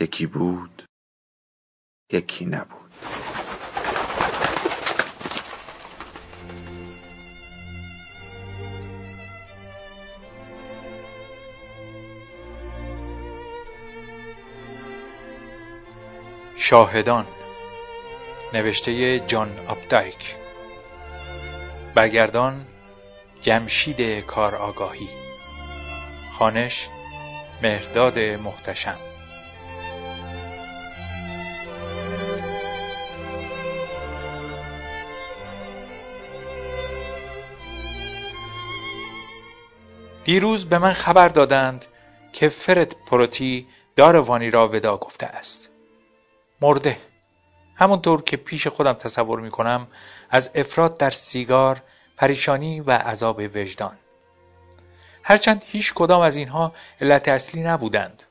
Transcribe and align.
یکی 0.00 0.26
بود 0.26 0.82
یکی 2.12 2.44
نبود. 2.44 2.86
شاهدان 16.56 17.26
نوشته 18.54 19.20
جان 19.20 19.58
آپدایک 19.68 20.36
برگردان 21.94 22.66
جمشید 23.40 24.20
کار 24.20 24.54
آگاهی 24.54 25.08
خانش 26.32 26.88
مهرداد 27.62 28.18
محتشم. 28.18 29.15
دیروز 40.26 40.68
به 40.68 40.78
من 40.78 40.92
خبر 40.92 41.28
دادند 41.28 41.84
که 42.32 42.48
فرد 42.48 42.96
پروتی 43.06 43.66
داروانی 43.96 44.50
را 44.50 44.68
ودا 44.68 44.96
گفته 44.96 45.26
است. 45.26 45.70
مرده. 46.62 46.98
همونطور 47.76 48.22
که 48.22 48.36
پیش 48.36 48.66
خودم 48.66 48.92
تصور 48.92 49.40
می 49.40 49.50
کنم 49.50 49.86
از 50.30 50.50
افراد 50.54 50.98
در 50.98 51.10
سیگار 51.10 51.82
پریشانی 52.16 52.80
و 52.80 52.90
عذاب 52.90 53.38
وجدان. 53.54 53.96
هرچند 55.22 55.64
هیچ 55.66 55.94
کدام 55.94 56.20
از 56.20 56.36
اینها 56.36 56.72
علت 57.00 57.28
اصلی 57.28 57.62
نبودند. 57.62 58.22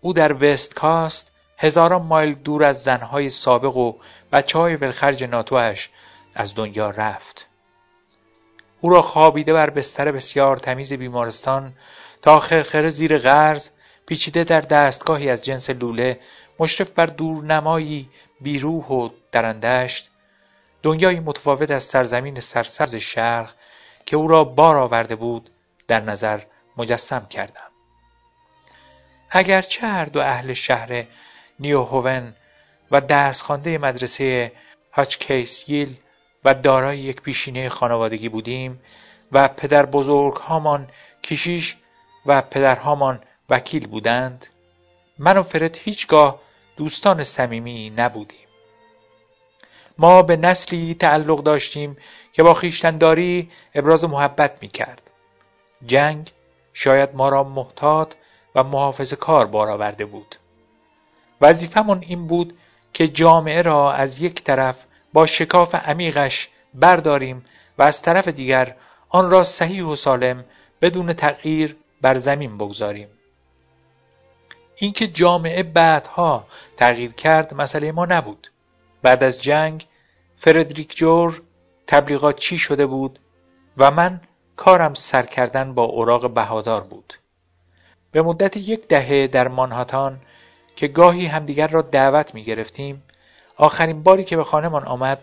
او 0.00 0.12
در 0.12 0.44
وست 0.44 0.74
کاست 0.74 1.32
هزاران 1.58 2.02
مایل 2.02 2.34
دور 2.34 2.64
از 2.64 2.82
زنهای 2.82 3.28
سابق 3.28 3.76
و 3.76 3.94
بچه 4.32 4.58
های 4.58 4.76
ولخرج 4.76 5.24
ناتوش 5.24 5.90
از 6.34 6.54
دنیا 6.54 6.90
رفت. 6.90 7.48
او 8.86 8.92
را 8.92 9.02
خوابیده 9.02 9.52
بر 9.52 9.70
بستر 9.70 10.12
بسیار 10.12 10.56
تمیز 10.56 10.92
بیمارستان 10.92 11.72
تا 12.22 12.38
خرخره 12.38 12.88
زیر 12.88 13.18
غرز 13.18 13.70
پیچیده 14.06 14.44
در 14.44 14.60
دستگاهی 14.60 15.30
از 15.30 15.44
جنس 15.44 15.70
لوله 15.70 16.20
مشرف 16.58 16.90
بر 16.90 17.06
دورنمایی 17.06 18.08
بیروح 18.40 18.84
و 18.84 19.08
درندشت. 19.32 20.10
دنیایی 20.82 21.20
متفاوت 21.20 21.70
از 21.70 21.84
سرزمین 21.84 22.40
سرسبز 22.40 22.94
شرق 22.94 23.54
که 24.06 24.16
او 24.16 24.28
را 24.28 24.44
بار 24.44 24.76
آورده 24.76 25.16
بود 25.16 25.50
در 25.88 26.00
نظر 26.00 26.40
مجسم 26.76 27.26
کردم. 27.30 27.70
اگرچه 29.30 29.86
هر 29.86 30.04
دو 30.04 30.20
اهل 30.20 30.52
شهر 30.52 31.06
نیوهوون 31.60 32.34
و 32.90 33.00
درس 33.00 33.40
خوانده 33.40 33.78
مدرسه 33.78 34.52
هاچکیس 34.92 35.68
ییل 35.68 35.96
و 36.46 36.54
دارای 36.54 36.98
یک 36.98 37.22
پیشینه 37.22 37.68
خانوادگی 37.68 38.28
بودیم 38.28 38.80
و 39.32 39.48
پدر 39.48 39.86
بزرگ 39.86 40.34
هامان 40.34 40.88
کشیش 41.22 41.76
و 42.26 42.42
پدرهامان 42.42 43.20
وکیل 43.50 43.86
بودند 43.86 44.46
من 45.18 45.38
و 45.38 45.42
فرد 45.42 45.76
هیچگاه 45.76 46.40
دوستان 46.76 47.22
صمیمی 47.22 47.90
نبودیم 47.90 48.46
ما 49.98 50.22
به 50.22 50.36
نسلی 50.36 50.94
تعلق 50.94 51.42
داشتیم 51.42 51.96
که 52.32 52.42
با 52.42 52.54
خیشتنداری 52.54 53.50
ابراز 53.74 54.04
محبت 54.04 54.58
می 54.62 54.68
کرد. 54.68 55.10
جنگ 55.86 56.30
شاید 56.72 57.14
ما 57.14 57.28
را 57.28 57.44
محتاط 57.44 58.14
و 58.54 58.62
محافظ 58.62 59.14
کار 59.14 59.46
بار 59.46 59.92
بود. 59.92 60.36
وظیفمون 61.40 62.02
این 62.02 62.26
بود 62.26 62.58
که 62.92 63.08
جامعه 63.08 63.62
را 63.62 63.92
از 63.92 64.22
یک 64.22 64.44
طرف 64.44 64.86
با 65.12 65.26
شکاف 65.26 65.74
عمیقش 65.74 66.48
برداریم 66.74 67.44
و 67.78 67.82
از 67.82 68.02
طرف 68.02 68.28
دیگر 68.28 68.76
آن 69.08 69.30
را 69.30 69.42
صحیح 69.42 69.84
و 69.84 69.94
سالم 69.94 70.44
بدون 70.82 71.12
تغییر 71.12 71.76
بر 72.00 72.16
زمین 72.16 72.58
بگذاریم. 72.58 73.08
اینکه 74.76 75.06
جامعه 75.06 75.62
بعدها 75.62 76.46
تغییر 76.76 77.12
کرد 77.12 77.54
مسئله 77.54 77.92
ما 77.92 78.04
نبود. 78.04 78.50
بعد 79.02 79.24
از 79.24 79.42
جنگ 79.42 79.86
فردریک 80.36 80.96
جور 80.96 81.42
تبلیغات 81.86 82.38
چی 82.38 82.58
شده 82.58 82.86
بود 82.86 83.18
و 83.76 83.90
من 83.90 84.20
کارم 84.56 84.94
سر 84.94 85.22
کردن 85.22 85.74
با 85.74 85.82
اوراق 85.82 86.34
بهادار 86.34 86.80
بود. 86.80 87.14
به 88.12 88.22
مدت 88.22 88.56
یک 88.56 88.88
دهه 88.88 89.26
در 89.26 89.48
مانهاتان 89.48 90.20
که 90.76 90.88
گاهی 90.88 91.26
همدیگر 91.26 91.66
را 91.66 91.82
دعوت 91.82 92.34
می 92.34 92.44
گرفتیم 92.44 93.02
آخرین 93.56 94.02
باری 94.02 94.24
که 94.24 94.36
به 94.36 94.44
خانهمان 94.44 94.84
آمد 94.84 95.18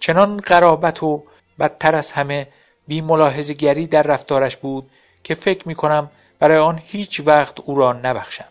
چنان 0.00 0.36
قرابت 0.36 1.02
و 1.02 1.24
بدتر 1.58 1.96
از 1.96 2.12
همه 2.12 2.48
بی 2.86 3.02
گری 3.58 3.86
در 3.86 4.02
رفتارش 4.02 4.56
بود 4.56 4.90
که 5.24 5.34
فکر 5.34 5.68
می 5.68 5.74
کنم 5.74 6.10
برای 6.38 6.58
آن 6.58 6.82
هیچ 6.84 7.20
وقت 7.26 7.60
او 7.60 7.78
را 7.78 7.92
نبخشم. 7.92 8.48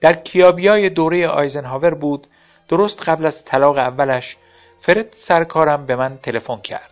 در 0.00 0.12
کیابیای 0.12 0.90
دوره 0.90 1.28
آیزنهاور 1.28 1.94
بود 1.94 2.26
درست 2.68 3.08
قبل 3.08 3.26
از 3.26 3.44
طلاق 3.44 3.78
اولش 3.78 4.36
فرد 4.78 5.12
سرکارم 5.12 5.86
به 5.86 5.96
من 5.96 6.18
تلفن 6.18 6.56
کرد 6.60 6.90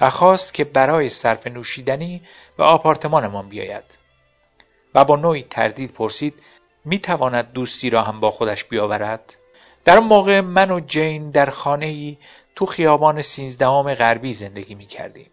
و 0.00 0.10
خواست 0.10 0.54
که 0.54 0.64
برای 0.64 1.08
صرف 1.08 1.46
نوشیدنی 1.46 2.22
به 2.56 2.64
آپارتمانمان 2.64 3.48
بیاید 3.48 3.84
و 4.94 5.04
با 5.04 5.16
نوعی 5.16 5.42
تردید 5.42 5.92
پرسید 5.92 6.34
می 6.84 6.98
تواند 6.98 7.52
دوستی 7.52 7.90
را 7.90 8.02
هم 8.02 8.20
با 8.20 8.30
خودش 8.30 8.64
بیاورد 8.64 9.36
در 9.84 9.96
اون 9.96 10.06
موقع 10.06 10.40
من 10.40 10.70
و 10.70 10.80
جین 10.80 11.30
در 11.30 11.50
خانه 11.50 11.86
ای 11.86 12.16
تو 12.56 12.66
خیابان 12.66 13.22
سینزدهم 13.22 13.94
غربی 13.94 14.32
زندگی 14.32 14.74
می 14.74 14.86
کردیم. 14.86 15.30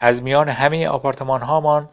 از 0.00 0.22
میان 0.22 0.48
همه 0.48 0.88
آپارتمان 0.88 1.42
هامان 1.42 1.88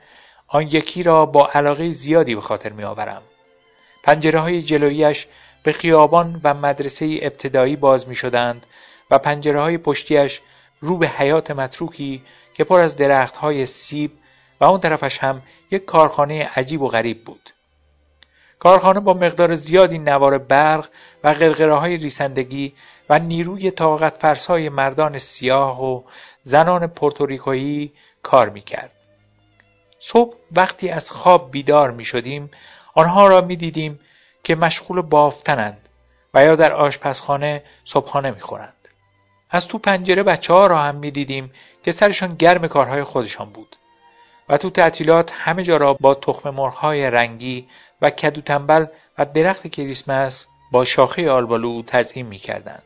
آن 0.47 0.63
یکی 0.63 1.03
را 1.03 1.25
با 1.25 1.49
علاقه 1.53 1.89
زیادی 1.89 2.35
به 2.35 2.41
خاطر 2.41 2.71
می 2.71 2.83
آورم. 2.83 3.21
پنجره 4.03 4.39
های 4.39 4.61
جلویش 4.61 5.27
به 5.63 5.71
خیابان 5.71 6.41
و 6.43 6.53
مدرسه 6.53 7.19
ابتدایی 7.21 7.75
باز 7.75 8.07
می 8.07 8.15
شدند 8.15 8.65
و 9.11 9.17
پنجره 9.17 9.61
های 9.61 9.77
پشتیش 9.77 10.41
رو 10.79 10.97
به 10.97 11.07
حیات 11.07 11.51
متروکی 11.51 12.23
که 12.53 12.63
پر 12.63 12.83
از 12.83 12.97
درخت 12.97 13.35
های 13.35 13.65
سیب 13.65 14.11
و 14.61 14.65
اون 14.65 14.79
طرفش 14.79 15.17
هم 15.17 15.41
یک 15.71 15.85
کارخانه 15.85 16.49
عجیب 16.55 16.81
و 16.81 16.87
غریب 16.87 17.23
بود. 17.23 17.49
کارخانه 18.59 18.99
با 18.99 19.13
مقدار 19.13 19.53
زیادی 19.53 19.97
نوار 19.97 20.37
برق 20.37 20.89
و 21.23 21.33
غرغره 21.33 21.75
های 21.75 21.97
ریسندگی 21.97 22.73
و 23.09 23.19
نیروی 23.19 23.71
طاقت 23.71 24.17
فرسای 24.17 24.69
مردان 24.69 25.17
سیاه 25.17 25.83
و 25.83 26.01
زنان 26.43 26.87
پورتوریکویی 26.87 27.93
کار 28.23 28.49
می‌کرد. 28.49 28.91
صبح 29.99 30.35
وقتی 30.51 30.89
از 30.89 31.11
خواب 31.11 31.51
بیدار 31.51 31.91
می 31.91 32.05
شدیم 32.05 32.51
آنها 32.93 33.27
را 33.27 33.41
می 33.41 33.55
دیدیم 33.55 33.99
که 34.43 34.55
مشغول 34.55 35.01
بافتنند 35.01 35.89
و 36.33 36.43
یا 36.43 36.55
در 36.55 36.73
آشپزخانه 36.73 37.63
صبحانه 37.83 38.31
می 38.31 38.39
خورند. 38.39 38.73
از 39.49 39.67
تو 39.67 39.77
پنجره 39.77 40.23
بچه 40.23 40.53
ها 40.53 40.67
را 40.67 40.81
هم 40.81 40.95
می 40.95 41.11
دیدیم 41.11 41.51
که 41.83 41.91
سرشان 41.91 42.35
گرم 42.35 42.67
کارهای 42.67 43.03
خودشان 43.03 43.49
بود 43.49 43.75
و 44.49 44.57
تو 44.57 44.69
تعطیلات 44.69 45.31
همه 45.35 45.63
جا 45.63 45.77
را 45.77 45.93
با 45.93 46.15
تخم 46.15 46.49
مرغهای 46.49 47.09
رنگی 47.09 47.67
و 48.01 48.09
کدو 48.09 48.41
تنبل 48.41 48.85
و 49.17 49.25
درخت 49.25 49.67
کریسمس 49.67 50.47
با 50.71 50.83
شاخه 50.83 51.31
آلبالو 51.31 51.81
تزئین 51.81 52.25
می 52.25 52.37
کردند. 52.37 52.83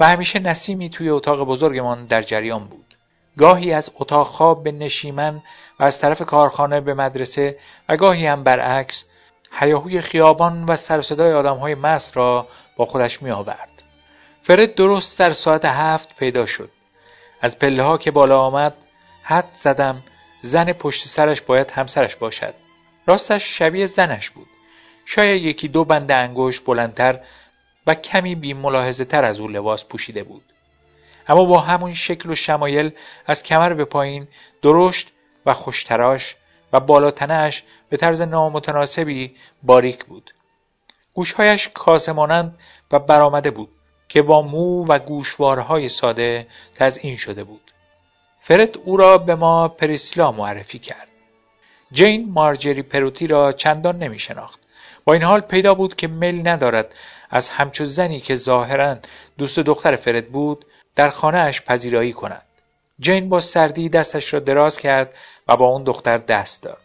و 0.00 0.06
همیشه 0.06 0.38
نسیمی 0.38 0.90
توی 0.90 1.08
اتاق 1.08 1.44
بزرگمان 1.44 2.06
در 2.06 2.20
جریان 2.20 2.64
بود. 2.64 2.96
گاهی 3.38 3.72
از 3.72 3.90
اتاق 3.94 4.26
خواب 4.26 4.64
به 4.64 4.72
نشیمن 4.72 5.42
و 5.80 5.84
از 5.84 6.00
طرف 6.00 6.22
کارخانه 6.22 6.80
به 6.80 6.94
مدرسه 6.94 7.58
و 7.88 7.96
گاهی 7.96 8.26
هم 8.26 8.44
برعکس 8.44 9.04
هیاهوی 9.52 10.00
خیابان 10.00 10.64
و 10.64 10.76
سرصدای 10.76 11.32
آدمهای 11.32 11.74
مست 11.74 12.16
را 12.16 12.46
با 12.76 12.86
خودش 12.86 13.22
می 13.22 13.30
آورد. 13.30 13.82
فرد 14.42 14.74
درست 14.74 15.18
در 15.18 15.30
ساعت 15.30 15.64
هفت 15.64 16.16
پیدا 16.16 16.46
شد. 16.46 16.70
از 17.40 17.58
پله 17.58 17.82
ها 17.82 17.98
که 17.98 18.10
بالا 18.10 18.40
آمد 18.40 18.74
حد 19.22 19.48
زدم 19.52 20.02
زن 20.46 20.72
پشت 20.72 21.06
سرش 21.06 21.40
باید 21.40 21.70
همسرش 21.70 22.16
باشد. 22.16 22.54
راستش 23.06 23.58
شبیه 23.58 23.86
زنش 23.86 24.30
بود. 24.30 24.46
شاید 25.04 25.42
یکی 25.42 25.68
دو 25.68 25.84
بند 25.84 26.12
انگشت 26.12 26.64
بلندتر 26.64 27.20
و 27.86 27.94
کمی 27.94 28.34
بی 28.34 28.54
ملاحظه 28.54 29.04
تر 29.04 29.24
از 29.24 29.40
او 29.40 29.48
لباس 29.48 29.84
پوشیده 29.84 30.22
بود. 30.22 30.42
اما 31.28 31.44
با 31.44 31.60
همون 31.60 31.92
شکل 31.92 32.30
و 32.30 32.34
شمایل 32.34 32.92
از 33.26 33.42
کمر 33.42 33.74
به 33.74 33.84
پایین 33.84 34.28
درشت 34.62 35.12
و 35.46 35.54
خوشتراش 35.54 36.36
و 36.72 36.80
بالاتنش 36.80 37.62
به 37.88 37.96
طرز 37.96 38.22
نامتناسبی 38.22 39.36
باریک 39.62 40.04
بود. 40.04 40.30
گوشهایش 41.14 41.68
کاسه 41.74 42.12
مانند 42.12 42.58
و 42.92 42.98
برآمده 42.98 43.50
بود 43.50 43.68
که 44.08 44.22
با 44.22 44.42
مو 44.42 44.86
و 44.86 44.98
گوشوارهای 44.98 45.88
ساده 45.88 46.46
تزئین 46.74 47.16
شده 47.16 47.44
بود. 47.44 47.72
فرد 48.48 48.78
او 48.84 48.96
را 48.96 49.18
به 49.18 49.34
ما 49.34 49.68
پریسلا 49.68 50.32
معرفی 50.32 50.78
کرد. 50.78 51.08
جین 51.92 52.32
مارجری 52.32 52.82
پروتی 52.82 53.26
را 53.26 53.52
چندان 53.52 53.98
نمی 53.98 54.18
شناخت 54.18 54.60
با 55.04 55.12
این 55.12 55.22
حال 55.22 55.40
پیدا 55.40 55.74
بود 55.74 55.94
که 55.94 56.06
میل 56.06 56.48
ندارد 56.48 56.94
از 57.30 57.48
همچو 57.48 57.84
زنی 57.84 58.20
که 58.20 58.34
ظاهرا 58.34 58.96
دوست 59.38 59.58
دختر 59.58 59.96
فرد 59.96 60.28
بود 60.28 60.64
در 60.96 61.08
خانهاش 61.08 61.62
پذیرایی 61.62 62.12
کند. 62.12 62.42
جین 63.00 63.28
با 63.28 63.40
سردی 63.40 63.88
دستش 63.88 64.34
را 64.34 64.40
دراز 64.40 64.78
کرد 64.78 65.14
و 65.48 65.56
با 65.56 65.66
اون 65.66 65.84
دختر 65.84 66.18
دست 66.18 66.62
داد. 66.62 66.82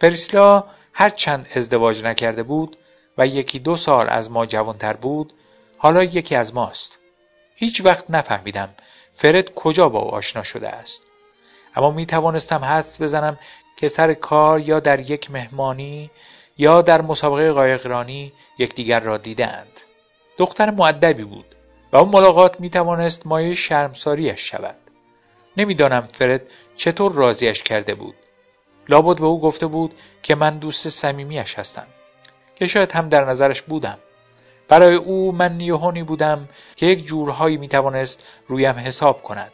پریسلا 0.00 0.64
هرچند 0.92 1.46
ازدواج 1.54 2.04
نکرده 2.04 2.42
بود 2.42 2.76
و 3.18 3.26
یکی 3.26 3.58
دو 3.58 3.76
سال 3.76 4.08
از 4.10 4.30
ما 4.30 4.46
جوانتر 4.46 4.92
بود 4.92 5.32
حالا 5.78 6.02
یکی 6.02 6.36
از 6.36 6.54
ماست. 6.54 6.98
هیچ 7.56 7.84
وقت 7.84 8.10
نفهمیدم 8.10 8.68
فرد 9.12 9.54
کجا 9.54 9.88
با 9.88 9.98
او 9.98 10.14
آشنا 10.14 10.42
شده 10.42 10.68
است؟ 10.68 11.06
اما 11.76 11.90
می 11.90 12.06
توانستم 12.06 12.64
حدس 12.64 13.02
بزنم 13.02 13.38
که 13.76 13.88
سر 13.88 14.14
کار 14.14 14.60
یا 14.60 14.80
در 14.80 15.10
یک 15.10 15.30
مهمانی 15.30 16.10
یا 16.58 16.82
در 16.82 17.02
مسابقه 17.02 17.52
قایقرانی 17.52 18.32
یکدیگر 18.58 19.00
را 19.00 19.16
دیدند 19.16 19.80
دختر 20.38 20.70
معدبی 20.70 21.24
بود 21.24 21.54
و 21.92 21.96
اون 21.96 22.08
ملاقات 22.08 22.60
می 22.60 22.70
توانست 22.70 23.26
مایه 23.26 23.54
شرمساریش 23.54 24.40
شود. 24.40 24.76
نمی‌دانم 25.56 26.00
فرد 26.00 26.42
چطور 26.76 27.12
راضیش 27.12 27.62
کرده 27.62 27.94
بود. 27.94 28.14
لابد 28.88 29.20
به 29.20 29.26
او 29.26 29.40
گفته 29.40 29.66
بود 29.66 29.94
که 30.22 30.34
من 30.34 30.58
دوست 30.58 30.88
صمیمیش 30.88 31.58
هستم. 31.58 31.86
که 32.56 32.66
شاید 32.66 32.92
هم 32.92 33.08
در 33.08 33.24
نظرش 33.24 33.62
بودم. 33.62 33.98
برای 34.72 34.96
او 34.96 35.32
من 35.32 35.56
نیوهونی 35.56 36.02
بودم 36.02 36.48
که 36.76 36.86
یک 36.86 37.04
جورهایی 37.04 37.56
می 37.56 37.68
توانست 37.68 38.26
رویم 38.46 38.74
حساب 38.78 39.22
کند. 39.22 39.52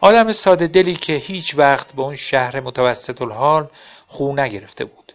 آدم 0.00 0.32
ساده 0.32 0.66
دلی 0.66 0.96
که 0.96 1.12
هیچ 1.12 1.58
وقت 1.58 1.92
به 1.92 2.02
اون 2.02 2.14
شهر 2.14 2.60
متوسط 2.60 3.22
الحال 3.22 3.68
خو 4.06 4.32
نگرفته 4.32 4.84
بود. 4.84 5.12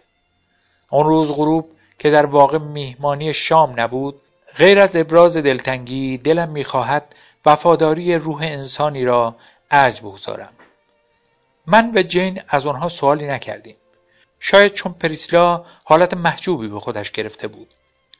آن 0.90 1.04
روز 1.04 1.32
غروب 1.32 1.70
که 1.98 2.10
در 2.10 2.26
واقع 2.26 2.58
میهمانی 2.58 3.32
شام 3.32 3.80
نبود 3.80 4.20
غیر 4.56 4.78
از 4.78 4.96
ابراز 4.96 5.36
دلتنگی 5.36 6.18
دلم 6.18 6.48
می‌خواهد 6.48 7.14
وفاداری 7.46 8.14
روح 8.14 8.42
انسانی 8.42 9.04
را 9.04 9.36
عجب 9.70 10.00
بگذارم. 10.00 10.52
من 11.66 11.92
و 11.94 12.02
جین 12.02 12.42
از 12.48 12.66
آنها 12.66 12.88
سوالی 12.88 13.26
نکردیم. 13.26 13.76
شاید 14.40 14.72
چون 14.72 14.92
پریسلا 14.92 15.64
حالت 15.84 16.14
محجوبی 16.14 16.68
به 16.68 16.80
خودش 16.80 17.10
گرفته 17.10 17.48
بود. 17.48 17.68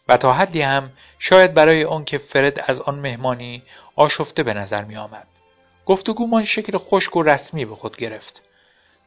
و 0.08 0.16
تا 0.16 0.32
حدی 0.32 0.62
هم 0.62 0.90
شاید 1.18 1.54
برای 1.54 1.84
آن 1.84 2.04
که 2.04 2.18
فرد 2.18 2.64
از 2.66 2.80
آن 2.80 2.98
مهمانی 2.98 3.62
آشفته 3.96 4.42
به 4.42 4.54
نظر 4.54 4.84
می 4.84 4.96
آمد. 4.96 5.26
گفتگومان 5.86 6.42
شکل 6.42 6.78
خشک 6.78 7.16
و 7.16 7.22
رسمی 7.22 7.64
به 7.64 7.74
خود 7.74 7.96
گرفت. 7.96 8.42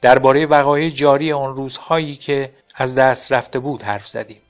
درباره 0.01 0.45
وقایع 0.45 0.89
جاری 0.89 1.33
آن 1.33 1.55
روزهایی 1.55 2.15
که 2.15 2.53
از 2.75 2.95
دست 2.97 3.31
رفته 3.31 3.59
بود 3.59 3.83
حرف 3.83 4.07
زدیم. 4.07 4.41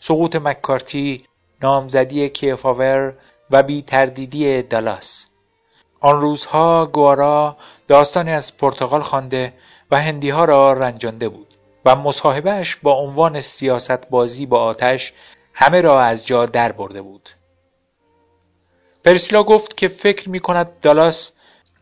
سقوط 0.00 0.36
مکارتی، 0.36 1.24
نامزدی 1.62 2.28
کیفاور 2.28 3.14
و 3.50 3.62
بی 3.62 3.82
تردیدی 3.82 4.62
دالاس. 4.62 5.26
آن 6.00 6.20
روزها 6.20 6.86
گوارا 6.86 7.56
داستانی 7.88 8.30
از 8.32 8.56
پرتغال 8.56 9.00
خوانده 9.00 9.52
و 9.90 9.96
هندی 9.96 10.30
ها 10.30 10.44
را 10.44 10.72
رنجانده 10.72 11.28
بود 11.28 11.46
و 11.84 11.96
مصاحبهش 11.96 12.76
با 12.76 12.92
عنوان 12.92 13.40
سیاست 13.40 14.10
بازی 14.10 14.46
با 14.46 14.64
آتش 14.64 15.12
همه 15.54 15.80
را 15.80 16.02
از 16.02 16.26
جا 16.26 16.46
در 16.46 16.72
برده 16.72 17.02
بود. 17.02 17.28
پرسیلا 19.04 19.42
گفت 19.42 19.76
که 19.76 19.88
فکر 19.88 20.28
می 20.28 20.40
کند 20.40 20.80
دالاس 20.80 21.32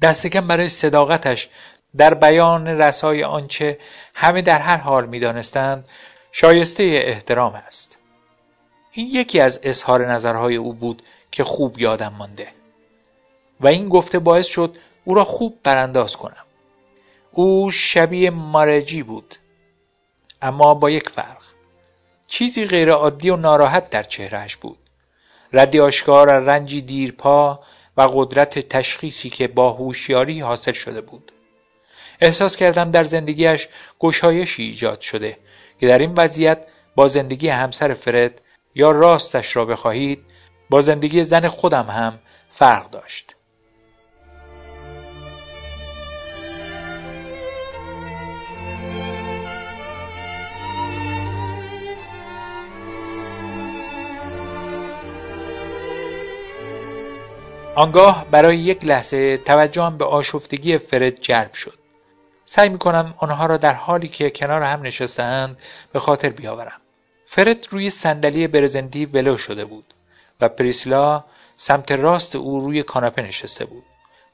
دست 0.03 0.27
کم 0.27 0.49
برای 0.49 0.69
صداقتش 0.69 1.49
در 1.97 2.15
بیان 2.15 2.67
رسای 2.67 3.25
آنچه 3.25 3.79
همه 4.15 4.43
در 4.43 4.59
هر 4.59 4.77
حال 4.77 5.07
می 5.07 5.21
دانستند 5.21 5.89
شایسته 6.33 7.03
احترام 7.07 7.55
است. 7.55 7.99
این 8.93 9.07
یکی 9.07 9.41
از 9.41 9.61
اظهار 9.63 10.13
نظرهای 10.13 10.57
او 10.57 10.73
بود 10.73 11.03
که 11.31 11.45
خوب 11.45 11.79
یادم 11.79 12.15
مانده. 12.19 12.49
و 13.61 13.69
این 13.69 13.89
گفته 13.89 14.19
باعث 14.19 14.47
شد 14.47 14.77
او 15.05 15.15
را 15.15 15.25
خوب 15.25 15.59
برانداز 15.65 16.17
کنم. 16.17 16.47
او 17.33 17.71
شبیه 17.71 18.31
مارجی 18.31 19.03
بود. 19.03 19.35
اما 20.43 20.75
با 20.75 20.91
یک 20.91 21.09
فرق. 21.09 21.43
چیزی 22.31 22.65
غیرعادی 22.65 23.31
و 23.31 23.37
ناراحت 23.37 23.91
در 23.91 24.03
چهرهش 24.03 24.57
بود. 24.57 24.79
ردی 25.53 25.81
آشکار 25.81 26.39
رنجی 26.39 26.81
دیرپا 26.81 27.61
و 27.97 28.03
قدرت 28.03 28.59
تشخیصی 28.59 29.31
که 29.31 29.49
با 29.49 29.73
هوشیاری 29.73 30.41
حاصل 30.41 30.73
شده 30.73 31.01
بود. 31.01 31.33
احساس 32.21 32.57
کردم 32.57 32.91
در 32.91 33.03
زندگیش 33.05 33.69
گشایشی 33.99 34.63
ایجاد 34.63 35.01
شده 35.01 35.39
که 35.81 35.87
در 35.87 35.99
این 35.99 36.15
وضعیت 36.17 36.67
با 36.95 37.07
زندگی 37.07 37.49
همسر 37.49 37.95
فرد 37.95 38.41
یا 38.75 38.91
راستش 38.91 39.57
را 39.57 39.65
بخواهید 39.65 40.25
با 40.71 40.81
زندگی 40.81 41.25
زن 41.25 41.49
خودم 41.49 41.87
هم 41.87 42.19
فرق 42.49 42.91
داشت. 42.91 43.37
آنگاه 57.75 58.27
برای 58.31 58.59
یک 58.59 58.85
لحظه 58.85 59.37
توجهم 59.37 59.99
به 59.99 60.05
آشفتگی 60.05 60.79
فرد 60.79 61.21
جلب 61.21 61.53
شد. 61.53 61.79
سعی 62.45 62.69
می 62.69 62.79
کنم 62.79 63.15
آنها 63.19 63.47
را 63.47 63.57
در 63.57 63.75
حالی 63.75 64.09
که 64.09 64.31
کنار 64.31 64.63
هم 64.63 64.83
نشستند 64.83 65.59
به 65.93 65.99
خاطر 65.99 66.29
بیاورم. 66.29 66.81
فرد 67.25 67.67
روی 67.71 67.91
صندلی 67.91 68.47
برزنتی 68.47 69.07
ولو 69.07 69.37
شده 69.37 69.65
بود 69.65 69.95
و 70.41 70.49
پریسلا 70.49 71.25
سمت 71.57 71.93
راست 71.93 72.37
او 72.37 72.61
روی 72.61 72.83
کاناپه 72.83 73.23
نشسته 73.23 73.65
بود. 73.65 73.85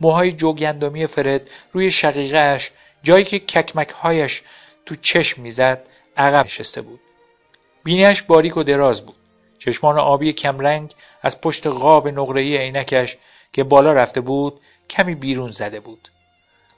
موهای 0.00 0.32
جوگندمی 0.32 1.06
فرد 1.06 1.50
روی 1.72 1.90
شقیقهش 1.90 2.70
جایی 3.02 3.25
که 3.25 3.38
ککمکهایش 3.38 4.42
تو 4.87 4.94
چشم 4.94 5.42
می‌زد 5.42 5.82
عقب 6.16 6.44
نشسته 6.44 6.80
بود. 6.80 7.00
بینیش 7.84 8.22
باریک 8.22 8.56
و 8.56 8.62
دراز 8.62 9.06
بود. 9.06 9.25
چشمان 9.58 9.98
آبی 9.98 10.32
کمرنگ 10.32 10.94
از 11.22 11.40
پشت 11.40 11.66
قاب 11.66 12.08
نقره‌ای 12.08 12.56
عینکش 12.56 13.16
که 13.52 13.64
بالا 13.64 13.92
رفته 13.92 14.20
بود 14.20 14.60
کمی 14.90 15.14
بیرون 15.14 15.50
زده 15.50 15.80
بود. 15.80 16.08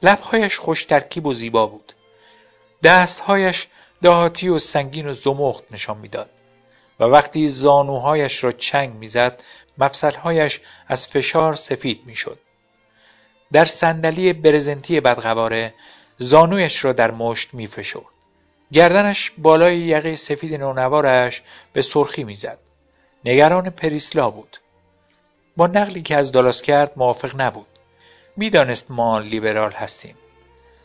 لبهایش 0.02 0.58
خوش 0.58 0.84
ترکیب 0.84 1.26
و 1.26 1.32
زیبا 1.32 1.66
بود. 1.66 1.92
دستهایش 2.82 3.66
دهاتی 4.02 4.48
و 4.48 4.58
سنگین 4.58 5.06
و 5.06 5.12
زمخت 5.12 5.64
نشان 5.70 5.98
می‌داد 5.98 6.30
و 7.00 7.04
وقتی 7.04 7.48
زانوهایش 7.48 8.44
را 8.44 8.52
چنگ 8.52 8.94
می‌زد 8.94 9.42
مفصلهایش 9.78 10.60
از 10.88 11.06
فشار 11.06 11.54
سفید 11.54 12.02
می‌شد. 12.06 12.38
در 13.52 13.64
صندلی 13.64 14.32
برزنتی 14.32 15.00
بدقواره 15.00 15.74
زانویش 16.18 16.84
را 16.84 16.92
در 16.92 17.10
مشت 17.10 17.54
میفشرد. 17.54 18.02
گردنش 18.72 19.32
بالای 19.38 19.78
یقه 19.78 20.14
سفید 20.14 20.54
نونوارش 20.54 21.42
به 21.72 21.82
سرخی 21.82 22.24
می‌زد. 22.24 22.58
نگران 23.24 23.70
پریسلا 23.70 24.30
بود. 24.30 24.56
با 25.56 25.66
نقلی 25.66 26.02
که 26.02 26.18
از 26.18 26.32
دالاس 26.32 26.62
کرد 26.62 26.92
موافق 26.96 27.40
نبود. 27.40 27.66
می‌دانست 28.36 28.90
ما 28.90 29.18
لیبرال 29.18 29.72
هستیم. 29.72 30.14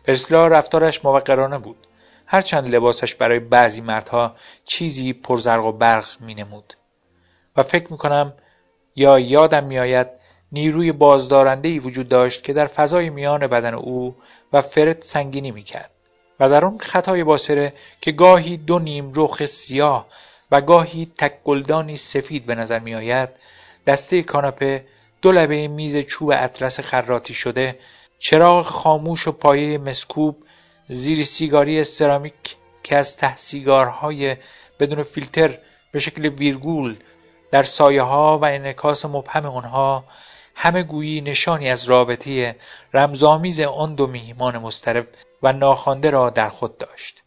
پرسلا 0.04 0.46
رفتارش 0.46 1.06
موقرانه 1.06 1.58
بود. 1.58 1.88
هرچند 2.26 2.76
لباسش 2.76 3.16
برای 3.16 3.40
بعضی 3.40 3.82
مردها 3.82 4.36
چیزی 4.66 5.14
پرزرق 5.14 5.66
و 5.66 5.72
برق 5.72 6.06
می 6.20 6.36
نمود. 6.36 6.74
و 7.58 7.64
فکر 7.64 7.92
می 7.92 7.98
کنم 7.98 8.34
یا 8.96 9.20
یادم 9.20 9.64
میآید 9.64 10.08
نیروی 10.52 10.92
بازدارنده 10.92 11.70
ای 11.70 11.80
وجود 11.80 12.10
داشت 12.10 12.44
که 12.44 12.54
در 12.54 12.68
فضای 12.68 13.10
میان 13.10 13.48
بدن 13.48 13.74
او 13.74 14.16
و 14.54 14.62
فرد 14.62 15.02
سنگینی 15.02 15.52
می 15.52 15.64
کرد. 15.64 15.90
و 16.40 16.50
در 16.50 16.66
آن 16.66 16.78
خطای 16.78 17.24
باسره 17.24 17.74
که 18.02 18.12
گاهی 18.12 18.58
دو 18.58 18.80
نیم 18.80 19.12
رخ 19.16 19.46
سیاه 19.46 20.08
و 20.54 20.62
گاهی 20.62 21.12
تک 21.18 21.44
گلدانی 21.44 21.96
سفید 21.96 22.46
به 22.46 22.56
نظر 22.56 22.80
می 22.80 22.96
آید 22.96 23.30
دسته 23.88 24.24
کاناپه 24.24 24.86
دو 25.22 25.32
لبه 25.32 25.68
میز 25.68 25.98
چوب 25.98 26.32
اطلس 26.36 26.80
خراتی 26.80 27.34
شده 27.34 27.80
چراغ 28.20 28.66
خاموش 28.66 29.28
و 29.28 29.32
پایه 29.32 29.78
مسکوب 29.78 30.38
زیر 30.90 31.24
سیگاری 31.24 31.84
سرامیک 31.84 32.56
که 32.84 32.98
از 32.98 33.18
ته 33.18 33.36
سیگارهای 33.36 34.38
بدون 34.80 35.02
فیلتر 35.02 35.58
به 35.92 36.00
شکل 36.00 36.26
ویرگول 36.26 36.98
در 37.52 37.64
سایه 37.64 38.02
ها 38.02 38.40
و 38.42 38.46
انعکاس 38.46 39.06
مبهم 39.06 39.46
آنها 39.46 40.04
همه 40.56 40.84
گویی 40.84 41.22
نشانی 41.22 41.70
از 41.70 41.84
رابطه 41.84 42.56
رمزآمیز 42.94 43.62
آن 43.62 43.96
دو 43.96 44.08
میهمان 44.08 44.58
مسترب 44.58 45.08
و 45.44 45.54
ناخوانده 45.54 46.10
را 46.10 46.30
در 46.30 46.50
خود 46.50 46.78
داشت. 46.78 47.23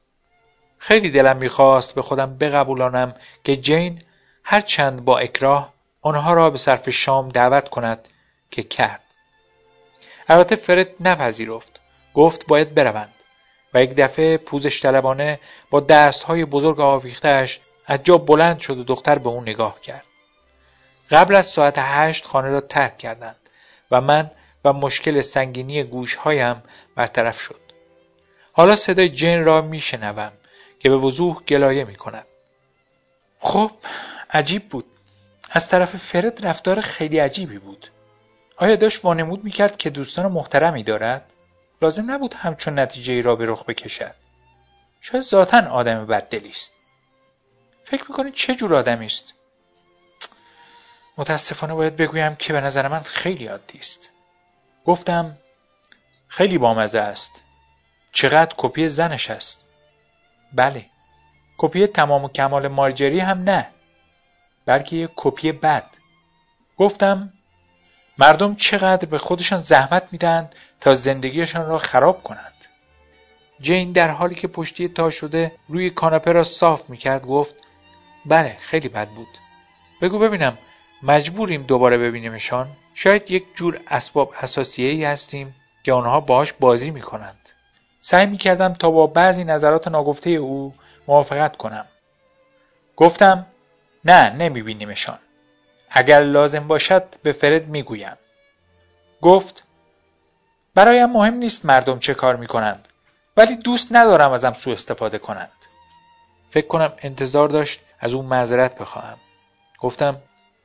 خیلی 0.87 1.11
دلم 1.11 1.37
می‌خواست 1.37 1.95
به 1.95 2.03
خودم 2.03 2.39
بقبولانم 2.39 3.15
که 3.45 3.57
جین 3.57 4.03
هرچند 4.45 5.05
با 5.05 5.19
اکراه 5.19 5.73
آنها 6.03 6.35
را 6.35 6.51
به 6.51 6.59
صرف 6.59 6.91
شام 6.91 7.29
دعوت 7.29 7.69
کند 7.69 8.09
که 8.51 8.63
کرد. 8.63 9.03
البته 10.29 10.57
فرد 10.57 10.89
نپذیرفت. 11.01 11.81
گفت 12.15 12.47
باید 12.47 12.75
بروند 12.75 13.13
و 13.75 13.83
یک 13.83 13.95
دفعه 13.95 14.37
پوزش 14.37 14.83
طلبانه 14.83 15.41
با 15.71 15.81
دستهای 15.81 16.45
بزرگ 16.45 16.81
آویختهاش 16.81 17.61
از 17.87 18.03
جا 18.03 18.17
بلند 18.17 18.61
شد 18.61 18.79
و 18.79 18.85
دختر 18.85 19.19
به 19.19 19.29
اون 19.29 19.43
نگاه 19.43 19.81
کرد. 19.81 20.05
قبل 21.11 21.35
از 21.35 21.47
ساعت 21.47 21.75
هشت 21.79 22.25
خانه 22.25 22.49
را 22.49 22.61
ترک 22.61 22.99
کردند 22.99 23.37
و 23.91 24.01
من 24.01 24.31
و 24.65 24.73
مشکل 24.73 25.21
سنگینی 25.21 25.85
گوشهایم 25.85 26.63
برطرف 26.97 27.41
شد. 27.41 27.61
حالا 28.53 28.77
صدای 28.77 29.09
جین 29.09 29.45
را 29.45 29.61
میشنوم. 29.61 30.33
که 30.79 30.91
به 30.91 30.97
وضوح 30.97 31.43
گلایه 31.43 31.85
می 31.85 31.97
کند. 31.97 32.27
خب 33.39 33.71
عجیب 34.31 34.69
بود. 34.69 34.85
از 35.51 35.69
طرف 35.69 35.97
فرد 35.97 36.47
رفتار 36.47 36.81
خیلی 36.81 37.19
عجیبی 37.19 37.59
بود. 37.59 37.89
آیا 38.57 38.77
داشت 38.77 39.05
وانمود 39.05 39.45
می‌کرد 39.45 39.77
که 39.77 39.91
دوستان 39.91 40.33
محترمی 40.33 40.83
دارد؟ 40.83 41.33
لازم 41.83 42.11
نبود 42.11 42.35
همچون 42.35 42.79
نتیجه 42.79 43.13
ای 43.13 43.23
را 43.23 43.37
به 43.37 43.47
رخ 43.47 43.65
بکشد. 43.65 44.15
شاید 45.01 45.25
ذاتا 45.25 45.71
آدم 45.71 46.07
بددلی 46.07 46.49
است. 46.49 46.73
فکر 47.85 48.05
می‌کنید 48.09 48.35
چه 48.35 48.55
جور 48.55 48.75
آدمی 48.75 49.07
است؟ 49.07 49.35
متاسفانه 51.19 51.75
باید 51.75 51.97
بگویم 51.97 52.35
که 52.35 52.53
به 52.53 52.61
نظر 52.61 52.89
من 52.89 53.01
خیلی 53.01 53.47
عادی 53.47 53.79
است. 53.79 54.11
گفتم 54.85 55.37
خیلی 56.29 56.59
بامزه 56.59 57.01
است. 57.01 57.45
چقدر 58.13 58.55
کپی 58.57 58.89
زنش 58.89 59.31
است. 59.31 59.66
بله. 60.53 60.87
کپی 61.59 61.87
تمام 61.87 62.25
و 62.25 62.29
کمال 62.29 62.69
مارجری 62.69 63.21
هم 63.21 63.39
نه. 63.39 63.67
بلکه 64.67 64.97
یک 64.97 65.11
کپی 65.17 65.53
بد. 65.53 65.87
گفتم 66.77 67.33
مردم 68.19 68.55
چقدر 68.55 69.09
به 69.09 69.19
خودشان 69.19 69.59
زحمت 69.59 70.09
میدن 70.13 70.51
تا 70.81 70.95
زندگیشان 70.95 71.67
را 71.67 71.79
خراب 71.79 72.23
کنند. 72.23 72.53
جین 73.61 73.93
در 73.93 74.11
حالی 74.11 74.35
که 74.35 74.49
پشتی 74.49 74.89
تا 74.89 75.11
شده 75.11 75.53
روی 75.69 75.91
کاناپه 75.91 76.33
را 76.33 76.43
صاف 76.43 76.91
می‌کرد 76.91 77.27
گفت 77.27 77.55
بله 78.27 78.57
خیلی 78.61 78.89
بد 78.89 79.09
بود. 79.09 79.29
بگو 80.03 80.19
ببینم 80.19 80.59
مجبوریم 81.03 81.63
دوباره 81.63 81.99
ببینیمشان 81.99 82.69
شاید 82.95 83.31
یک 83.31 83.45
جور 83.55 83.81
اسباب 83.89 84.35
اساسیه 84.41 84.91
ای 84.91 85.05
هستیم 85.05 85.55
که 85.83 85.93
آنها 85.93 86.21
باهاش 86.21 86.53
بازی 86.53 86.91
می‌کنند. 86.91 87.46
سعی 88.09 88.27
می‌کردم 88.27 88.75
تا 88.75 88.91
با 88.91 89.07
بعضی 89.07 89.45
نظرات 89.45 89.89
ناگفته 89.89 90.31
او 90.31 90.75
موافقت 91.09 91.57
کنم. 91.57 91.87
گفتم 92.97 93.47
نه 94.05 94.31
نمیبینیمشان. 94.31 95.19
اگر 95.91 96.23
لازم 96.23 96.69
باشد 96.69 97.05
به 97.23 97.33
فرد 97.33 97.69
می‌گویم. 97.69 98.17
گفت 99.23 99.67
برایم 100.75 101.11
مهم 101.11 101.35
نیست 101.35 101.67
مردم 101.67 101.99
چه 101.99 102.15
کار 102.15 102.37
می‌کنند 102.37 102.89
ولی 103.37 103.57
دوست 103.57 103.89
ندارم 103.91 104.33
ازم 104.33 104.53
سوء 104.53 104.73
استفاده 104.75 105.19
کنند. 105.19 105.67
فکر 106.51 106.67
کنم 106.67 106.93
انتظار 106.99 107.49
داشت 107.49 107.81
از 108.01 108.15
اون 108.15 108.25
معذرت 108.25 108.79
بخواهم. 108.79 109.19
گفتم 109.81 110.17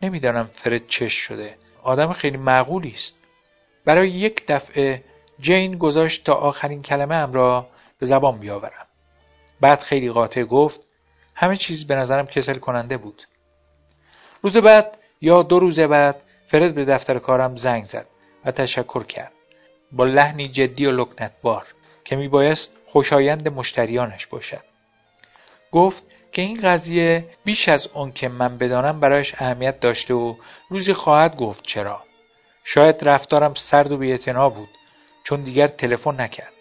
نمی‌دانم 0.01 0.50
فرد 0.53 0.88
چش 0.88 1.13
شده. 1.13 1.57
آدم 1.83 2.13
خیلی 2.13 2.38
معقولی 2.38 2.91
است. 2.91 3.15
برای 3.86 4.10
یک 4.10 4.48
دفعه 4.48 5.03
جین 5.41 5.77
گذاشت 5.77 6.24
تا 6.24 6.33
آخرین 6.33 6.81
کلمه 6.81 7.15
ام 7.15 7.33
را 7.33 7.67
به 8.00 8.05
زبان 8.05 8.39
بیاورم. 8.39 8.88
بعد 9.62 9.79
خیلی 9.81 10.12
قاطع 10.12 10.43
گفت 10.43 10.81
همه 11.36 11.55
چیز 11.55 11.88
به 11.88 11.95
نظرم 11.95 12.27
کسل 12.27 12.57
کننده 12.57 12.98
بود. 12.98 13.24
روز 14.41 14.57
بعد 14.57 14.98
یا 15.21 15.43
دو 15.43 15.60
روز 15.60 15.79
بعد 15.79 16.21
فرد 16.45 16.75
به 16.75 16.86
دفتر 16.86 17.19
کارم 17.19 17.55
زنگ 17.55 17.86
زد 17.86 18.07
و 18.45 18.51
تشکر 18.51 19.03
کرد. 19.03 19.31
با 19.91 20.05
لحنی 20.05 20.48
جدی 20.48 20.86
و 20.86 20.91
لکنتبار 20.91 21.65
که 22.05 22.15
میبایست 22.15 22.71
خوشایند 22.88 23.48
مشتریانش 23.48 24.27
باشد. 24.27 24.63
گفت 25.71 26.03
که 26.31 26.41
این 26.41 26.62
قضیه 26.63 27.25
بیش 27.43 27.69
از 27.69 27.88
اون 27.93 28.12
که 28.12 28.29
من 28.29 28.57
بدانم 28.57 29.00
برایش 29.00 29.36
اهمیت 29.38 29.79
داشته 29.79 30.13
و 30.13 30.36
روزی 30.69 30.93
خواهد 30.93 31.36
گفت 31.36 31.63
چرا. 31.63 32.03
شاید 32.63 32.95
رفتارم 33.01 33.53
سرد 33.53 33.91
و 33.91 33.98
بیاعتنا 33.98 34.50
بود 34.50 34.69
چون 35.24 35.42
دیگر 35.42 35.68
تلفن 35.68 36.22
نکرد. 36.22 36.54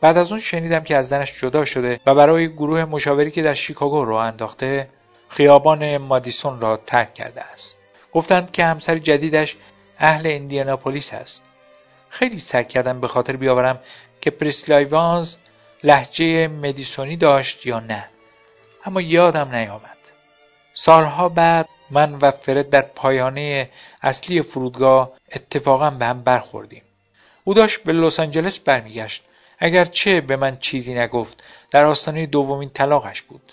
بعد 0.00 0.18
از 0.18 0.32
اون 0.32 0.40
شنیدم 0.40 0.80
که 0.80 0.96
از 0.96 1.08
زنش 1.08 1.40
جدا 1.40 1.64
شده 1.64 2.00
و 2.06 2.14
برای 2.14 2.52
گروه 2.52 2.84
مشاوری 2.84 3.30
که 3.30 3.42
در 3.42 3.54
شیکاگو 3.54 4.04
راه 4.04 4.24
انداخته 4.24 4.88
خیابان 5.28 5.96
مادیسون 5.96 6.60
را 6.60 6.76
ترک 6.76 7.14
کرده 7.14 7.42
است. 7.42 7.78
گفتند 8.12 8.50
که 8.50 8.64
همسر 8.64 8.98
جدیدش 8.98 9.56
اهل 9.98 10.26
ایندیاناپولیس 10.26 11.14
است. 11.14 11.42
خیلی 12.08 12.38
سعی 12.38 12.64
کردم 12.64 13.00
به 13.00 13.08
خاطر 13.08 13.36
بیاورم 13.36 13.80
که 14.20 14.30
پریس 14.30 14.83
ایوانز 14.83 15.36
لهجه 15.84 16.48
مدیسونی 16.48 17.16
داشت 17.16 17.66
یا 17.66 17.80
نه. 17.80 18.08
اما 18.84 19.00
یادم 19.00 19.54
نیامد. 19.54 19.96
سالها 20.74 21.28
بعد 21.28 21.68
من 21.90 22.14
و 22.14 22.30
فرد 22.30 22.70
در 22.70 22.82
پایانه 22.82 23.70
اصلی 24.02 24.42
فرودگاه 24.42 25.12
اتفاقا 25.32 25.90
به 25.90 26.06
هم 26.06 26.22
برخوردیم. 26.22 26.82
او 27.48 27.54
داشت 27.54 27.82
به 27.84 27.92
لس 27.92 28.20
آنجلس 28.20 28.58
برمیگشت 28.58 29.24
اگرچه 29.58 30.20
به 30.20 30.36
من 30.36 30.56
چیزی 30.56 30.94
نگفت 30.94 31.42
در 31.70 31.86
آستانه 31.86 32.26
دومین 32.26 32.70
طلاقش 32.70 33.22
بود 33.22 33.52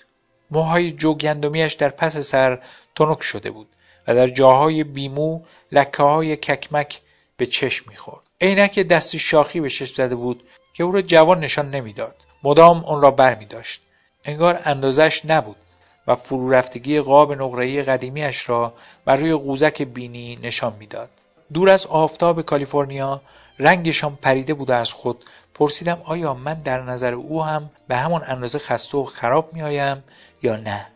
موهای 0.51 0.91
جوگندمیش 0.91 1.73
در 1.73 1.89
پس 1.89 2.17
سر 2.17 2.59
تنک 2.95 3.23
شده 3.23 3.51
بود 3.51 3.67
و 4.07 4.15
در 4.15 4.27
جاهای 4.27 4.83
بیمو 4.83 5.41
لکه 5.71 6.03
های 6.03 6.35
ککمک 6.35 7.01
به 7.37 7.45
چشم 7.45 7.85
می‌خورد 7.89 8.21
عینک 8.41 8.79
دستی 8.79 9.19
شاخی 9.19 9.59
به 9.59 9.69
چشم 9.69 9.93
زده 9.95 10.15
بود 10.15 10.43
که 10.73 10.83
او 10.83 10.91
را 10.91 11.01
جوان 11.01 11.39
نشان 11.39 11.69
نمی‌داد 11.69 12.15
مدام 12.43 12.85
آن 12.85 13.01
را 13.01 13.11
بر 13.11 13.33
داشت. 13.33 13.81
انگار 14.25 14.61
اندازش 14.65 15.21
نبود 15.25 15.55
و 16.07 16.15
فرو 16.15 16.49
رفتگی 16.49 17.01
قاب 17.01 17.33
نقره‌ای 17.33 17.83
قدیمیش 17.83 18.49
را 18.49 18.73
بر 19.05 19.15
روی 19.15 19.33
قوزک 19.33 19.81
بینی 19.81 20.39
نشان 20.43 20.73
می‌داد. 20.79 21.09
دور 21.53 21.69
از 21.69 21.85
آفتاب 21.85 22.41
کالیفرنیا 22.41 23.21
رنگشان 23.59 24.15
پریده 24.15 24.53
بود 24.53 24.71
از 24.71 24.91
خود. 24.91 25.25
پرسیدم 25.53 26.01
آیا 26.05 26.33
من 26.33 26.53
در 26.53 26.81
نظر 26.81 27.13
او 27.13 27.43
هم 27.43 27.69
به 27.87 27.95
همان 27.97 28.23
اندازه 28.27 28.59
خسته 28.59 28.97
و 28.97 29.03
خراب 29.03 29.53
میآیم 29.53 30.03
یا 30.43 30.55
نه؟ 30.55 30.87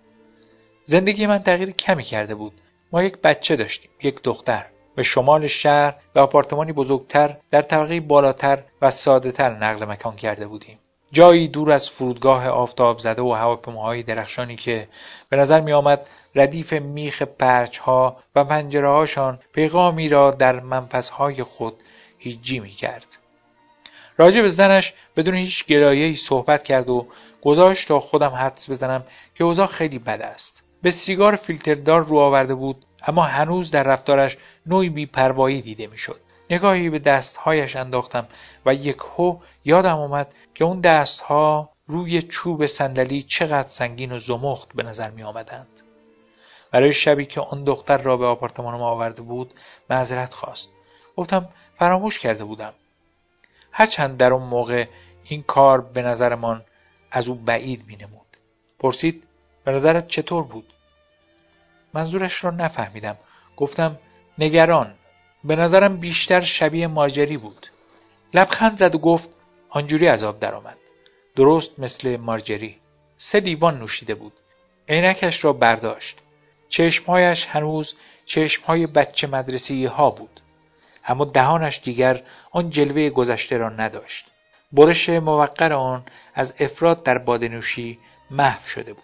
زندگی 0.85 1.27
من 1.27 1.39
تغییر 1.39 1.71
کمی 1.71 2.03
کرده 2.03 2.35
بود. 2.35 2.53
ما 2.91 3.03
یک 3.03 3.17
بچه 3.17 3.55
داشتیم 3.55 3.91
یک 4.03 4.23
دختر. 4.23 4.65
به 4.95 5.03
شمال 5.03 5.47
شهر 5.47 5.95
به 6.13 6.21
آپارتمانی 6.21 6.73
بزرگتر 6.73 7.37
در 7.51 7.61
طبقه 7.61 7.99
بالاتر 7.99 8.63
و 8.81 8.89
سادهتر 8.89 9.49
نقل 9.49 9.85
مکان 9.85 10.15
کرده 10.15 10.47
بودیم. 10.47 10.79
جایی 11.11 11.47
دور 11.47 11.71
از 11.71 11.89
فرودگاه 11.89 12.47
آفتاب 12.47 12.99
زده 12.99 13.21
و 13.21 13.31
هواپیماهای 13.31 14.03
درخشانی 14.03 14.55
که 14.55 14.87
به 15.29 15.37
نظر 15.37 15.59
می 15.59 15.73
آمد 15.73 16.07
ردیف 16.35 16.73
میخ 16.73 17.21
پرچها 17.21 18.17
و 18.35 18.43
پنجرههاشان 18.43 19.39
پیغامی 19.53 20.09
را 20.09 20.31
در 20.31 20.59
منفذهای 20.59 21.43
خود 21.43 21.73
هیجی 22.27 22.59
می 22.59 22.71
کرد. 22.71 23.05
راجع 24.17 24.41
به 24.41 24.47
زنش 24.47 24.93
بدون 25.15 25.35
هیچ 25.35 25.65
گرایه‌ای 25.65 26.15
صحبت 26.15 26.63
کرد 26.63 26.89
و 26.89 27.07
گذاشت 27.41 27.87
تا 27.87 27.99
خودم 27.99 28.29
حدس 28.29 28.69
بزنم 28.69 29.03
که 29.35 29.43
اوضاع 29.43 29.65
خیلی 29.65 29.99
بد 29.99 30.21
است. 30.21 30.63
به 30.81 30.91
سیگار 30.91 31.35
فیلتردار 31.35 32.05
رو 32.05 32.17
آورده 32.17 32.55
بود 32.55 32.85
اما 33.07 33.23
هنوز 33.23 33.71
در 33.71 33.83
رفتارش 33.83 34.37
نوعی 34.65 34.89
بیپروایی 34.89 35.61
دیده 35.61 35.87
می‌شد. 35.87 36.19
نگاهی 36.49 36.89
به 36.89 36.99
دستهایش 36.99 37.75
انداختم 37.75 38.27
و 38.65 38.73
یک 38.73 38.97
هو 38.97 39.39
یادم 39.65 39.97
آمد 39.97 40.33
که 40.55 40.63
اون 40.63 40.81
دستها 40.81 41.69
روی 41.87 42.21
چوب 42.21 42.65
صندلی 42.65 43.21
چقدر 43.21 43.67
سنگین 43.67 44.11
و 44.11 44.17
زمخت 44.17 44.73
به 44.75 44.83
نظر 44.83 45.09
می 45.09 45.23
آمدند. 45.23 45.67
برای 46.71 46.91
شبی 46.91 47.25
که 47.25 47.41
آن 47.41 47.63
دختر 47.63 47.97
را 47.97 48.17
به 48.17 48.25
آپارتمان 48.25 48.79
ما 48.79 48.89
آورده 48.89 49.21
بود 49.21 49.53
معذرت 49.89 50.33
خواست. 50.33 50.69
گفتم 51.15 51.49
فراموش 51.79 52.19
کرده 52.19 52.43
بودم. 52.43 52.73
هرچند 53.71 54.17
در 54.17 54.33
اون 54.33 54.43
موقع 54.43 54.87
این 55.23 55.43
کار 55.43 55.81
به 55.81 56.01
نظرمان 56.01 56.63
از 57.11 57.29
او 57.29 57.35
بعید 57.35 57.83
می 57.87 57.95
نمود. 57.95 58.37
پرسید 58.79 59.23
به 59.63 59.71
نظرت 59.71 60.07
چطور 60.07 60.43
بود؟ 60.43 60.73
منظورش 61.93 62.43
را 62.43 62.51
نفهمیدم. 62.51 63.17
گفتم 63.57 63.99
نگران. 64.37 64.93
به 65.43 65.55
نظرم 65.55 65.97
بیشتر 65.97 66.39
شبیه 66.39 66.87
ماجری 66.87 67.37
بود. 67.37 67.67
لبخند 68.33 68.77
زد 68.77 68.95
و 68.95 68.97
گفت 68.97 69.29
آنجوری 69.69 70.07
عذاب 70.07 70.39
درآمد. 70.39 70.77
درست 71.37 71.79
مثل 71.79 72.17
مارجری 72.17 72.77
سه 73.17 73.39
لیوان 73.39 73.79
نوشیده 73.79 74.15
بود 74.15 74.33
عینکش 74.89 75.45
را 75.45 75.53
برداشت 75.53 76.17
چشمهایش 76.69 77.45
هنوز 77.45 77.95
چشمهای 78.25 78.87
بچه 78.87 79.27
مدرسی 79.27 79.85
ها 79.85 80.09
بود 80.09 80.41
اما 81.07 81.25
دهانش 81.25 81.79
دیگر 81.83 82.21
آن 82.51 82.69
جلوه 82.69 83.09
گذشته 83.09 83.57
را 83.57 83.69
نداشت. 83.69 84.27
برش 84.71 85.09
موقر 85.09 85.73
آن 85.73 86.03
از 86.35 86.53
افراد 86.59 87.03
در 87.03 87.17
بادنوشی 87.17 87.99
محو 88.31 88.67
شده 88.67 88.93
بود. 88.93 89.03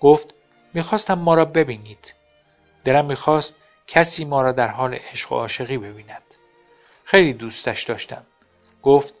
گفت 0.00 0.34
می‌خواستم 0.74 1.14
ما 1.14 1.34
را 1.34 1.44
ببینید. 1.44 2.14
دلم 2.84 3.06
می‌خواست 3.06 3.56
کسی 3.86 4.24
ما 4.24 4.42
را 4.42 4.52
در 4.52 4.68
حال 4.68 4.94
عشق 4.94 5.32
و 5.32 5.34
عاشقی 5.34 5.78
ببیند. 5.78 6.22
خیلی 7.04 7.32
دوستش 7.32 7.82
داشتم. 7.82 8.22
گفت 8.82 9.14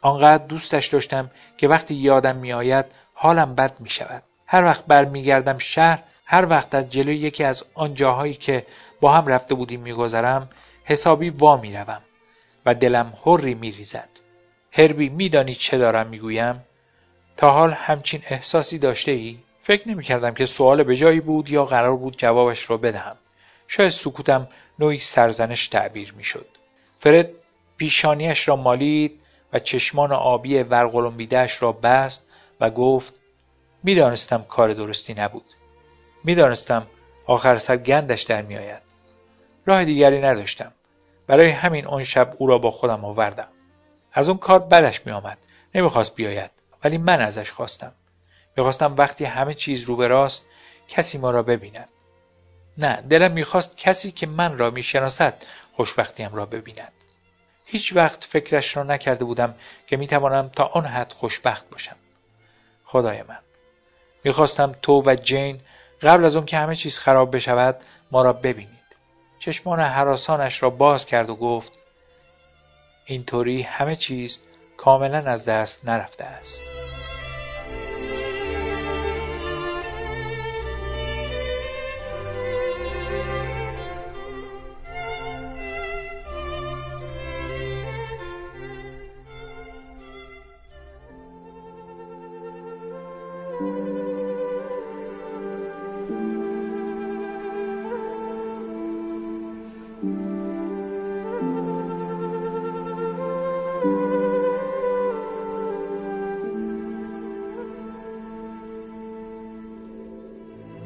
آنقدر 0.00 0.46
دوستش 0.46 0.86
داشتم 0.86 1.30
که 1.56 1.68
وقتی 1.68 1.94
یادم 1.94 2.36
میآید 2.36 2.84
حالم 3.14 3.54
بد 3.54 3.80
می 3.80 3.88
شود. 3.88 4.22
هر 4.46 4.64
وقت 4.64 4.86
برمیگردم 4.86 5.58
شهر 5.58 6.02
هر 6.26 6.46
وقت 6.46 6.74
از 6.74 6.88
جلوی 6.88 7.16
یکی 7.16 7.44
از 7.44 7.64
آن 7.74 7.94
جاهایی 7.94 8.34
که 8.34 8.66
با 9.00 9.12
هم 9.12 9.26
رفته 9.26 9.54
بودیم 9.54 9.80
میگذرم 9.80 10.48
حسابی 10.84 11.30
وا 11.30 11.56
می‌روم 11.56 12.02
و 12.66 12.74
دلم 12.74 13.12
حری 13.26 13.54
میریزد 13.54 14.08
هربی 14.72 15.08
میدانی 15.08 15.54
چه 15.54 15.78
دارم 15.78 16.06
می‌گویم 16.06 16.64
تا 17.36 17.50
حال 17.50 17.72
همچین 17.72 18.22
احساسی 18.26 18.78
داشته 18.78 19.12
ای؟ 19.12 19.38
فکر 19.58 19.88
نمی 19.88 20.04
کردم 20.04 20.34
که 20.34 20.44
سوال 20.44 20.82
به 20.82 20.96
جایی 20.96 21.20
بود 21.20 21.50
یا 21.50 21.64
قرار 21.64 21.96
بود 21.96 22.16
جوابش 22.16 22.70
را 22.70 22.76
بدهم. 22.76 23.16
شاید 23.68 23.90
سکوتم 23.90 24.48
نوعی 24.78 24.98
سرزنش 24.98 25.68
تعبیر 25.68 26.14
می 26.16 26.24
شد. 26.24 26.46
فرد 26.98 27.30
پیشانیش 27.76 28.48
را 28.48 28.56
مالید 28.56 29.20
و 29.52 29.58
چشمان 29.58 30.12
آبی 30.12 30.58
ورقلمبیدهش 30.58 31.62
را 31.62 31.72
بست 31.72 32.26
و 32.60 32.70
گفت 32.70 33.14
می‌دانستم 33.82 34.42
کار 34.48 34.74
درستی 34.74 35.14
نبود. 35.14 35.44
می‌دانستم 36.24 36.86
آخر 37.26 37.56
سر 37.56 37.76
گندش 37.76 38.22
در 38.22 38.42
میآید. 38.42 38.91
راه 39.66 39.84
دیگری 39.84 40.20
نداشتم. 40.20 40.72
برای 41.26 41.50
همین 41.50 41.86
آن 41.86 42.04
شب 42.04 42.34
او 42.38 42.46
را 42.46 42.58
با 42.58 42.70
خودم 42.70 43.04
آوردم. 43.04 43.48
از 44.12 44.28
اون 44.28 44.38
کار 44.38 44.58
بدش 44.58 45.06
میآمد. 45.06 45.38
نمی‌خواست 45.74 46.14
بیاید. 46.14 46.50
ولی 46.84 46.98
من 46.98 47.20
ازش 47.20 47.50
خواستم. 47.50 47.92
می‌خواستم 48.56 48.94
وقتی 48.98 49.24
همه 49.24 49.54
چیز 49.54 49.84
رو 49.84 49.96
به 49.96 50.08
راست 50.08 50.46
کسی 50.88 51.18
ما 51.18 51.30
را 51.30 51.42
ببیند. 51.42 51.88
نه 52.78 53.02
دلم 53.08 53.32
می‌خواست 53.32 53.76
کسی 53.76 54.12
که 54.12 54.26
من 54.26 54.58
را 54.58 54.70
می‌شناسد 54.70 55.34
خوشبختیم 55.72 56.34
را 56.34 56.46
ببیند. 56.46 56.92
هیچ 57.64 57.96
وقت 57.96 58.24
فکرش 58.24 58.76
را 58.76 58.82
نکرده 58.82 59.24
بودم 59.24 59.54
که 59.86 59.96
می‌توانم 59.96 60.48
تا 60.48 60.64
آن 60.64 60.86
حد 60.86 61.12
خوشبخت 61.12 61.70
باشم. 61.70 61.96
خدای 62.84 63.22
من. 63.22 63.38
می‌خواستم 64.24 64.74
تو 64.82 65.02
و 65.06 65.14
جین 65.14 65.60
قبل 66.02 66.24
از 66.24 66.36
اون 66.36 66.46
که 66.46 66.56
همه 66.56 66.74
چیز 66.74 66.98
خراب 66.98 67.36
بشود 67.36 67.80
ما 68.10 68.22
را 68.22 68.32
ببینید. 68.32 68.81
چشمان 69.42 69.80
حراسانش 69.80 70.62
را 70.62 70.70
باز 70.70 71.06
کرد 71.06 71.30
و 71.30 71.36
گفت 71.36 71.72
اینطوری 73.04 73.62
همه 73.62 73.96
چیز 73.96 74.38
کاملا 74.76 75.18
از 75.18 75.48
دست 75.48 75.84
نرفته 75.84 76.24
است. 76.24 76.71